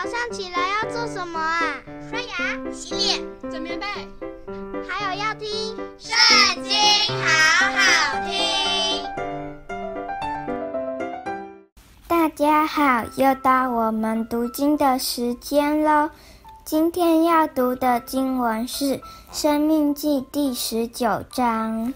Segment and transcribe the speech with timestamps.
[0.00, 1.74] 早上起来要做什么啊？
[2.08, 3.84] 刷牙、洗脸、整棉被，
[4.88, 5.48] 还有要听
[5.98, 6.14] 《圣
[6.62, 6.72] 经》，
[7.20, 7.80] 好好
[8.24, 9.02] 听。
[12.06, 16.08] 大家好，又到我们读经的时间喽。
[16.64, 18.84] 今天要读的经文是
[19.32, 21.92] 《生命记》第十九章。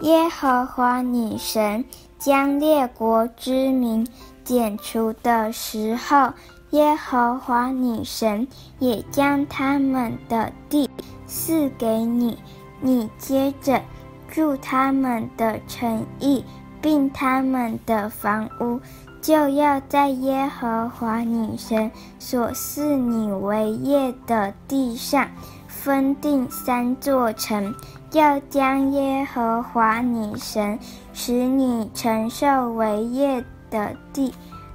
[0.00, 1.84] 耶和华女神
[2.18, 4.08] 将列国之民
[4.42, 6.32] 剪除的时候，
[6.74, 8.48] 耶和华你神
[8.80, 10.90] 也将他们的地
[11.24, 12.36] 赐给你，
[12.80, 13.80] 你接着
[14.28, 16.44] 住他们的城邑，
[16.82, 18.80] 并他们的房屋，
[19.22, 21.88] 就要在耶和华你神
[22.18, 25.28] 所赐你为业的地上，
[25.68, 27.72] 分定三座城。
[28.10, 30.76] 要将耶和华你神
[31.12, 34.34] 使你承受为业的地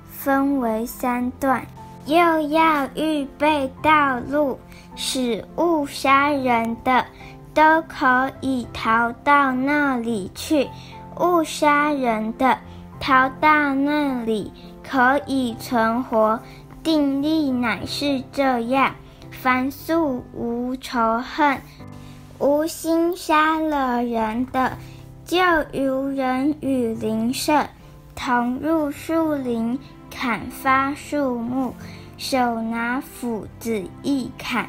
[0.10, 1.66] 分为三段，
[2.06, 4.60] 又要预备道路，
[4.96, 7.06] 使误杀人的
[7.54, 10.68] 都可以逃到那里去。
[11.20, 12.58] 误杀人的
[13.00, 14.52] 逃到那里
[14.84, 16.40] 可以存活。
[16.82, 18.96] 定力乃是这样：
[19.30, 21.60] 凡素无仇恨。
[22.40, 24.78] 无心杀了人的，
[25.26, 25.38] 就
[25.74, 27.68] 如人与邻舍
[28.16, 29.78] 同入树林
[30.22, 31.72] 砍伐树木，
[32.18, 34.68] 手拿斧子一砍，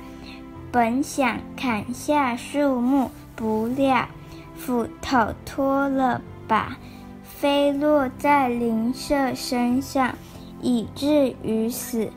[0.70, 4.06] 本想砍下树木，不料
[4.54, 6.76] 斧头脱了把，
[7.24, 10.14] 飞落在邻舍身上，
[10.60, 12.08] 以至于死。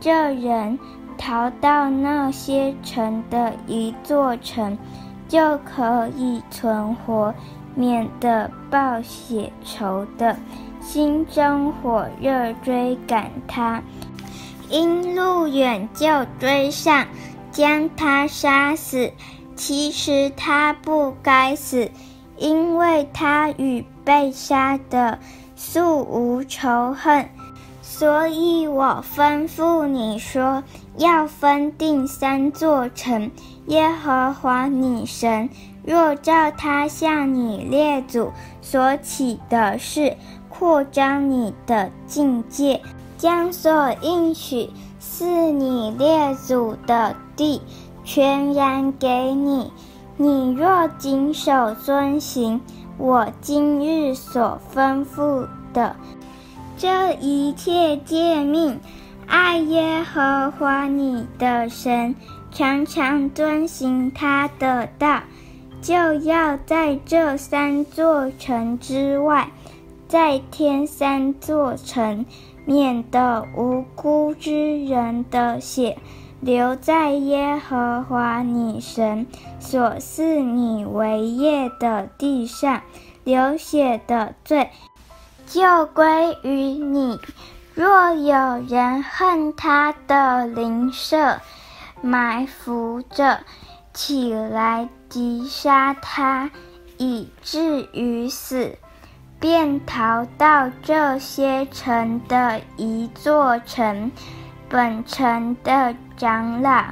[0.00, 0.78] 这人。
[1.18, 4.78] 逃到那些城的一座城，
[5.26, 7.34] 就可以存活，
[7.74, 10.36] 免得报血仇的
[10.80, 13.82] 心中火热追赶他，
[14.70, 16.06] 因路远就
[16.38, 17.06] 追上，
[17.52, 19.12] 将他杀死。
[19.54, 21.90] 其实他不该死，
[22.36, 25.18] 因为他与被杀的
[25.56, 27.28] 素无仇恨。
[27.82, 30.62] 所以我吩咐你说，
[30.96, 33.30] 要分定三座城。
[33.66, 35.50] 耶和华你神
[35.88, 40.14] 若照他向你列祖所起的事，
[40.50, 42.82] 扩张你的境界，
[43.16, 44.68] 将所应许
[45.00, 47.62] 赐你列祖的地
[48.04, 49.72] 全然给你，
[50.18, 52.60] 你若谨守遵行
[52.98, 55.96] 我今日所吩咐的。
[56.76, 58.78] 这一切诫命，
[59.26, 62.14] 爱耶和华你的神，
[62.50, 65.22] 常常遵行他的道，
[65.80, 69.50] 就要在这三座城之外，
[70.08, 72.26] 再添三座城，
[72.64, 75.96] 免得无辜之人的血
[76.40, 79.26] 流在耶和华你神
[79.58, 82.82] 所赐你为业的地上，
[83.24, 84.70] 流血的罪。
[85.46, 87.18] 就归于你。
[87.74, 91.40] 若有人恨他的邻舍，
[92.02, 93.40] 埋伏着
[93.94, 96.50] 起来击杀他，
[96.96, 98.76] 以至于死，
[99.40, 104.10] 便逃到这些城的一座城，
[104.68, 106.84] 本城的长老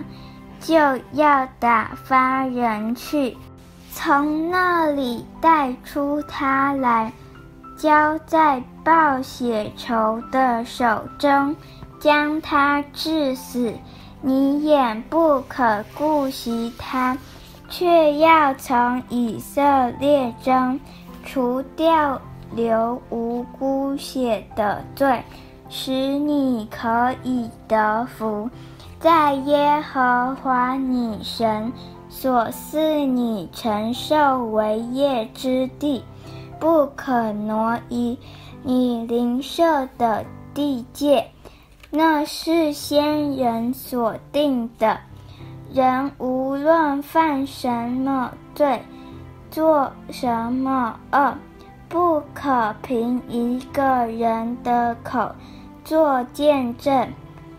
[0.60, 0.74] 就
[1.12, 3.36] 要打发人去，
[3.92, 7.12] 从那里带出他来。
[7.76, 11.54] 交在报血仇的手中，
[12.00, 13.74] 将他致死。
[14.22, 17.18] 你也不可顾惜他，
[17.68, 20.78] 却要从以色列中
[21.24, 22.20] 除掉
[22.52, 25.22] 流无辜血的罪，
[25.68, 28.48] 使你可以得福，
[29.00, 31.72] 在耶和华你神
[32.08, 36.02] 所赐你承受为业之地。
[36.58, 38.18] 不可挪移
[38.62, 40.24] 你邻舍的
[40.54, 41.28] 地界，
[41.90, 44.98] 那是先人所定的。
[45.76, 48.80] 人无论犯什么罪，
[49.50, 51.34] 做什么恶，
[51.86, 55.30] 不可凭一个人的口
[55.84, 57.06] 做见证，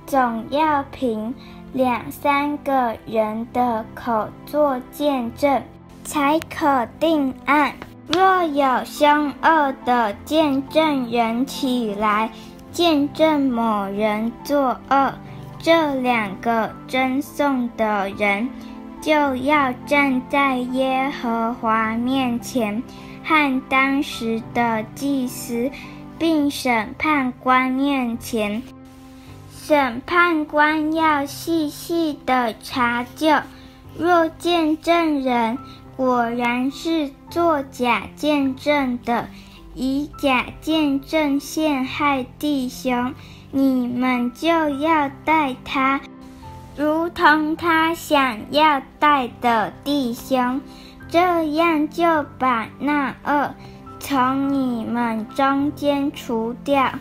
[0.07, 1.31] 总要凭
[1.73, 5.61] 两三个人的口做见证，
[6.03, 7.71] 才可定案。
[8.07, 12.31] 若有凶恶的见证人起来
[12.71, 15.13] 见证某人作恶，
[15.67, 18.47] 这两个争讼的人
[19.01, 22.81] 就要站在耶和华面前，
[23.21, 25.69] 和当时的祭司
[26.17, 28.63] 并审判官面前，
[29.51, 33.35] 审判官要细细的查究，
[33.99, 35.57] 若见证人
[35.97, 39.27] 果然是作假见证的，
[39.75, 43.13] 以假见证陷害弟兄，
[43.57, 45.99] 你们就要待他，
[46.75, 50.61] 如同他想要待的弟兄，
[51.09, 53.55] 这样就把那恶
[53.99, 56.91] 从你们中间除掉。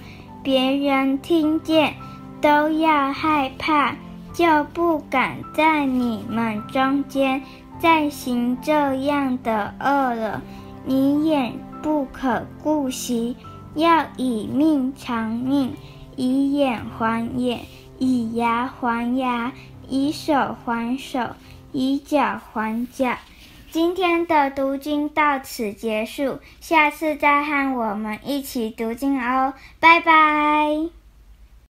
[0.42, 1.92] 别人听见
[2.40, 3.94] 都要害怕，
[4.32, 7.42] 就不敢在你们中间
[7.78, 10.40] 再行这样的恶了。
[10.86, 13.36] 你也不可顾惜，
[13.74, 15.74] 要以命偿命，
[16.16, 17.60] 以眼还眼，
[17.98, 19.52] 以牙还牙，
[19.88, 21.30] 以手还手，
[21.72, 23.16] 以脚还脚。
[23.70, 31.05] 今天的读经到此结束，下次再和我们一起读经哦，拜拜。